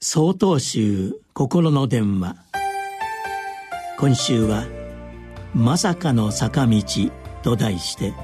[0.00, 2.36] 総統集心の電話。
[3.98, 4.64] 今週は
[5.56, 6.80] 「まさかの坂道」
[7.42, 8.14] と題して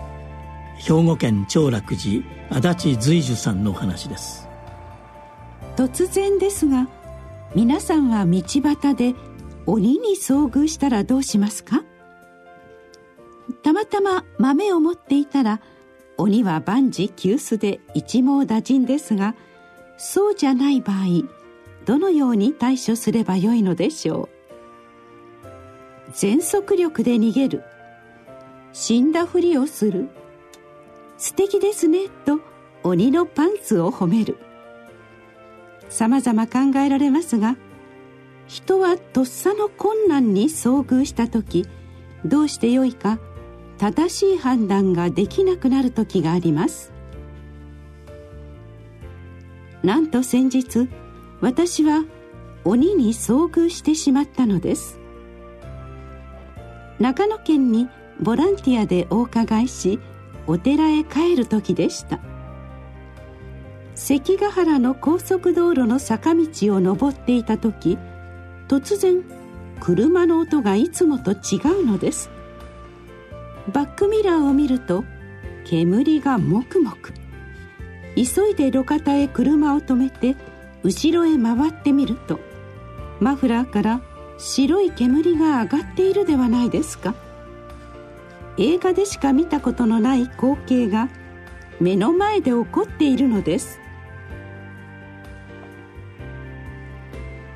[0.78, 4.48] 兵庫県長楽寺足立随樹さんの話です。
[5.74, 6.88] 突然ですが
[7.56, 9.16] 皆さんは道端で
[9.66, 11.82] 鬼に遭遇したらどうしますか？
[13.64, 15.60] たまたま豆を持っていたら
[16.18, 19.34] 鬼は万事休すで一網打尽ですが
[19.98, 21.26] そうじゃない場合
[21.84, 24.28] どのように対処すればよいのでしょ
[26.08, 26.12] う？
[26.12, 27.62] 全速力で逃げる。
[28.72, 30.08] 死んだふりをする。
[31.16, 32.40] 素敵ですねと
[32.82, 34.36] 鬼のパンツを褒める。
[35.88, 37.56] さまざま考えられますが
[38.46, 41.68] 人はとっさの困難に遭遇した時
[42.24, 43.18] どうしてよいか
[43.78, 46.92] 正しい判断ができなくなる時があります。
[49.82, 50.88] なんと先日
[51.44, 52.06] 私は
[52.64, 54.98] 鬼に遭遇してしまったのです。
[56.98, 57.86] 長野県に
[58.18, 60.00] ボランティアでお伺いし
[60.46, 62.18] お寺へ帰る時でした。
[63.94, 67.98] 関ヶ原の高速道路の坂道を登っていた時
[68.66, 69.22] 突然
[69.80, 72.30] 車の音がいつもと違うのです。
[73.70, 75.04] バックミラーを見ると
[75.66, 77.12] 煙がもくもく。
[78.16, 80.36] 急いで路肩へ車を止めて
[80.84, 82.38] 後ろへ回ってみると
[83.18, 84.00] マフラーから
[84.38, 87.14] 白い煙が上がっているではないですか。
[88.56, 91.08] 映画でしか見たことのない光景が
[91.80, 93.80] 目の前で起こっているのです。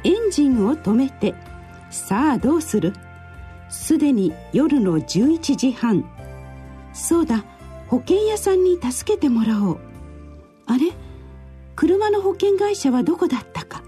[0.04, 1.34] エンジンを止めて
[1.90, 2.94] さあどうする。
[3.68, 6.04] すでに夜の11時半。
[6.92, 7.44] そうだ
[7.88, 9.78] 保険屋さんに助けてもらおう。
[10.66, 10.92] あれ？
[11.78, 13.84] 車の保険会社はどこだったか。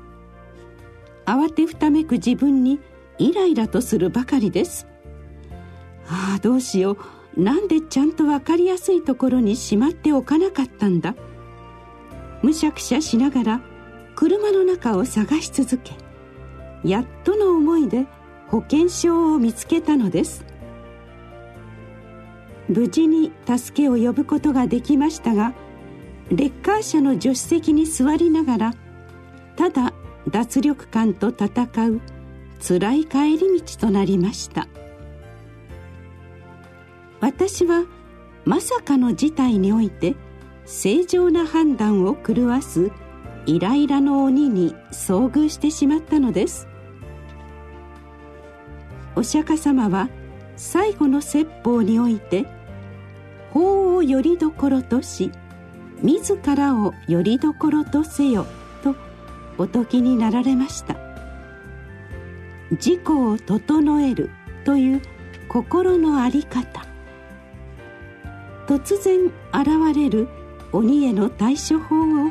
[1.27, 2.79] 慌てふためく自分に
[3.19, 4.87] イライラとするばかりです。
[6.07, 6.97] ああどうしよ
[7.37, 7.43] う。
[7.43, 11.17] なんでちゃんと分かりやすいところにしまっておかなかったんだ。
[12.43, 13.61] むしゃくしゃしながら
[14.15, 15.95] 車の中を探し続け
[16.85, 18.07] やっとの思いで
[18.47, 20.45] 保険証を見つけたのです。
[22.69, 25.55] 無事に助けを呼ぶことができましたが
[26.31, 28.75] レッカー車の助手席に座りながら
[29.57, 29.93] ただ
[30.29, 32.01] 脱力感と戦う
[32.61, 34.69] 辛い帰り道となりました。
[37.21, 37.85] 私は
[38.45, 40.15] まさかの事態において
[40.65, 42.91] 正常な判断を狂わす
[43.47, 46.69] イライラの鬼に遭遇してしまったのです。
[49.17, 50.09] お釈迦様は
[50.57, 52.47] 最後の説法において
[53.53, 55.33] 法をよりどころとし
[56.03, 58.47] 自らをよりどころとせよ
[58.83, 58.95] と
[59.59, 60.97] お説きになられました。
[62.71, 64.31] 自己を整える
[64.65, 65.03] という
[65.49, 66.87] 心の在り方。
[68.67, 70.29] 突然現れる
[70.73, 71.97] 鬼への対処法
[72.27, 72.31] を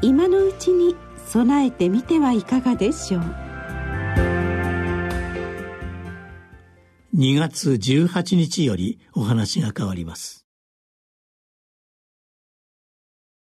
[0.00, 0.94] 今のうちに
[1.26, 3.22] 備えてみてはいかがでしょう。
[7.16, 10.45] 2月18日よりお話が変わります。